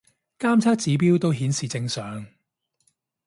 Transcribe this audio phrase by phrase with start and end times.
[0.39, 2.25] 監測指標都顯示正常